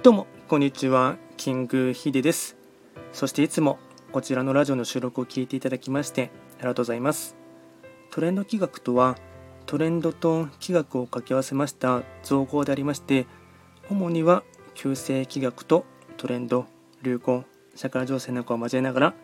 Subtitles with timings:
[0.00, 2.56] どうもこんにちはキングヒデです。
[3.12, 3.80] そしていつも
[4.12, 7.34] こちらのラジオの収録を聞いていただきましてありがとうございます。
[8.12, 9.16] トレンド企画とは
[9.66, 13.26] トレンドと企画を掛け合わせました造語でありまして
[13.90, 15.84] 主には旧世企画と
[16.16, 16.66] トレンド
[17.02, 17.44] 流行
[17.74, 19.14] 社会情勢なんかを交えながら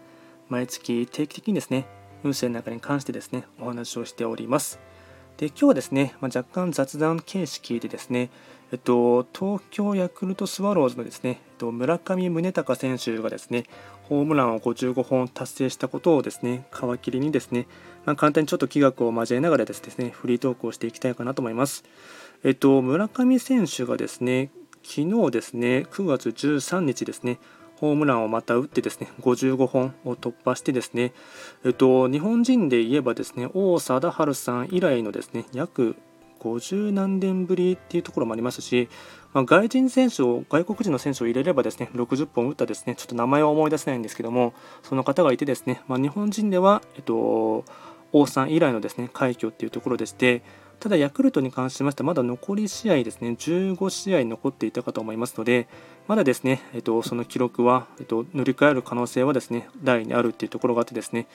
[0.49, 1.87] 毎月定期的にですね
[2.25, 4.81] 運勢の中に関してですねお話をしております。
[5.45, 8.31] で今日はですね、まあ、若干雑談形式でですね、
[8.73, 13.65] えっと、東京ヤクルトスワローズのですね、えっと、村上宗隆選手がですね、
[14.05, 17.67] ホームランを55本達成したことをですね、皮切りにですね、
[18.07, 21.85] まあ、簡単にちょっと気学を交えながらですね、フリートークをしていきたいかなと思います。
[22.43, 24.51] えっと、村上選手がですね、
[24.83, 27.39] 昨日ですね、9月13日ですね、
[27.81, 31.13] ホームランをまた打ってですね55本を突破してですね、
[31.65, 35.97] えっと、日本人で言えばですね王貞治さん以来のですね約
[36.41, 38.89] 50何年ぶりっていうところもありますし、
[39.33, 47.65] まあ、外人選手を外国人の選手を入れればですね60本打ったですねちょっと名前は思い出せないんですけどもその方がいてですね、まあ、日本人では、えっと、
[48.13, 50.43] 王さん以来のですね快挙っていうところでして
[50.85, 55.67] ただヤクルトに関しましてはまだ残り試合ですね15試合残っていたかと思いますので
[56.09, 61.27] まだですね、えっと、その記録は、えっと、塗り替える可能性はですね大にあるっていうところがあってですね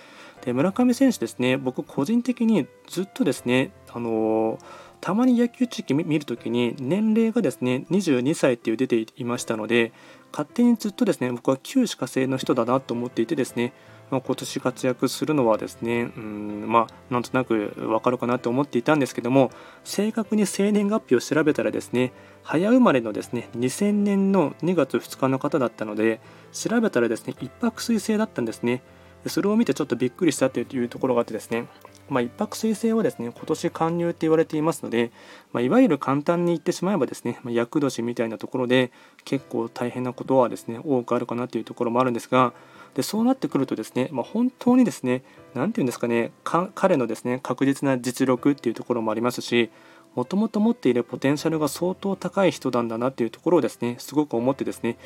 [0.46, 9.94] で村上選手ですね僕個人的にずっとですねあのーたまに野球地域見るときに年齢がですね22歳っていう出ていましたので
[10.32, 13.74] 勝手にずっとですね僕は旧歯科生の人だなと思っていてですね、
[14.12, 19.52] まあ、今年活躍するのはですねうんまあなんとなくわかるかなと思っていたんですけども
[19.84, 22.12] 正確に生年月日を調べたらですね
[22.44, 26.20] 早生まれのですね2000年の2月2日の方だったので
[26.52, 28.82] 調べたらですね一泊水星だったんですね。
[29.28, 31.68] それを見てちょっとびっくりしたというところがあってですね
[32.10, 35.12] まあ、一泊水星はですね今年加入って言われていますので、
[35.54, 38.92] まあ、いわゆる簡単に言ってしまえばですね、まあ、厄年みたいなところで
[39.26, 42.54] 結構大変なことはですね多くあるかなというところもあるんですが
[42.94, 45.24] でそうなってくるとですね、まあ、本当にですね
[45.54, 49.70] 何て言うんですかね彼のですね確実な実力っていうところもありますし
[50.16, 54.98] もともと持っているポテンシャルが相当高い人なんだなっていうところをですねすごく思ってですね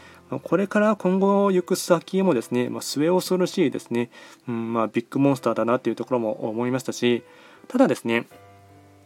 [0.44, 4.10] これから今後行く先もですね、まあ、末恐ろしいですね、
[4.48, 7.24] うんまあ、ビッグモンスターだなっていうところも思いましたし
[7.68, 8.28] ただですね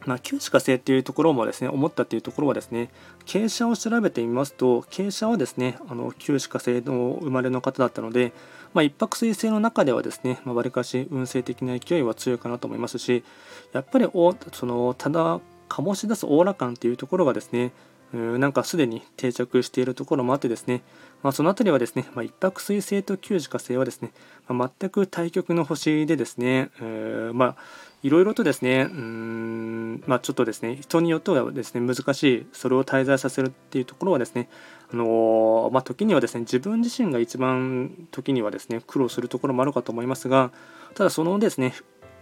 [0.08, 2.90] まあ、旧歯科生っていうところもですね思ったっていうところはですね
[3.26, 8.32] 傾斜を調べてみますと傾斜はですねあの旧歯科生の生まれの方だったので、
[8.74, 13.24] まあ、一泊水星の中ではですねわり、あ、かし運勢的な勢いは強いかなと思いますし
[13.74, 17.74] やっぱりおそのただ醸し出すオーラ感っていうところがですね
[18.14, 20.82] なんかすでに定着しているところもあってですね、
[21.24, 24.12] まあ、その辺りはですね、まあ、一泊水星と旧磁火星はですね、
[24.48, 26.70] まあ、全く対極の星でですね、
[27.34, 27.56] まあ
[28.04, 34.50] いろいろとですね、うんまあ、ちょっとですね、人によってはですね、難しい、それを滞在させるっていうところはですね、
[34.94, 40.52] あのまあ、時にはですね、自分自身が一番時にはですね、苦労するところもあるかと思いますが、
[40.94, 41.74] ただそのですね、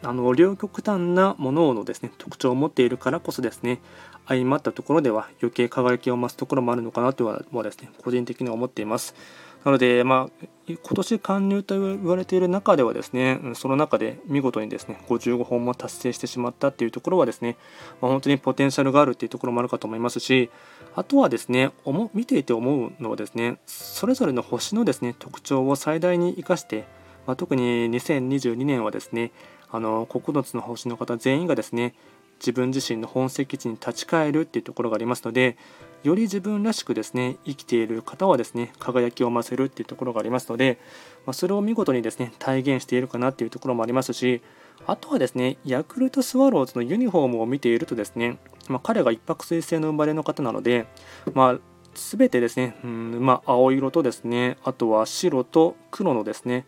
[0.06, 3.80] あの両極端なもののですね特徴を持っているからこそですね
[4.28, 9.16] 相まったところでは余計輝きを増すところもあるのかなとはですね個人的には思っています。
[9.64, 17.58] なので、まあ、今年加入と言われている中ではですねその中で見事にですね55本も達成してしまったっていうところはですね、
[18.00, 20.52] まあ、本当にポテンシャルがあるっていうところもあるかと思いますし
[20.96, 21.72] あとはですね
[22.14, 26.86] 見ていて思うのはですねそれぞれの星のですね特徴を最大に生かして、
[27.26, 29.32] まあ、特に2022年はですね
[29.72, 31.94] あの9つの星の方全員がですね
[32.40, 35.58] 自分自身の本籍地に立ち返るっていうところがありますので
[36.04, 40.78] より自分らしくですね生きている方はですね輝きを増せるっていうところがありますので、
[41.26, 44.42] まあ、それを見事にですね体現しているかなっていうところもありますし
[44.86, 48.38] あとはですねヤクルトスワローズのユニフォームを見ているとですね、
[48.68, 50.86] まあ、彼が一泊水星の生まれの方なので、
[51.34, 51.60] まあ、
[51.96, 56.66] 全てですね、うんまあ、青色とですねあとは白と黒のですね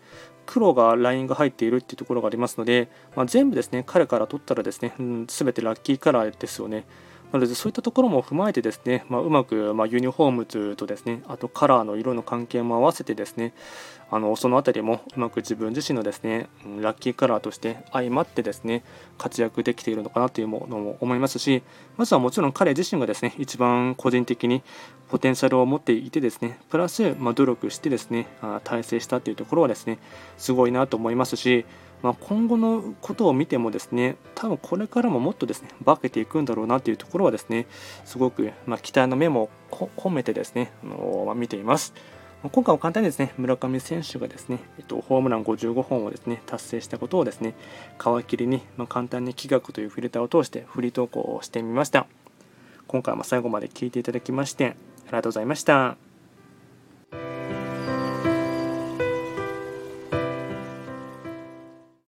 [0.48, 6.86] 黒がラインが入っているっていうところがありますので、まあ、全部ですね彼から取ったらですね、うん、全てラッキーカラーですよね。
[7.32, 13.54] なのでそういったところも踏まえてですね、まあ、うまく、まユニフォームとですねあとカラーの色の関係も合わせてですね
[14.10, 16.48] あのその辺りもうまく自分自身のですね
[16.80, 18.84] ラッキーカラーとして相まってですね
[19.18, 21.62] 活躍できているのかなというものも思いますし
[21.98, 24.64] まずはもちろん彼自身がですね一番個人的に
[25.10, 28.28] ポテンシャルを持っていてですねプラス、ま努力してですね
[28.64, 30.00] 大成したというところはですね
[30.38, 31.66] すごいなと思いますし
[32.02, 37.66] まあ、今後のことを見てもですね多分これからももっとですね化けていくんだろうなというところはですね
[38.06, 41.94] すごく、まあ、期待の目も込めてですね、あのま、見ています。
[42.44, 47.56] 今回は簡単にですね村上選手がですね、えっと、ホームラン55本をですね達成したことをですね
[47.98, 52.06] 皮切りに、まあ、簡単に気学というフィルターを通してフリー投稿をしてみました
[52.88, 54.70] 今回も最後まで聞いていただきましてあ
[55.08, 56.07] りがとうございました。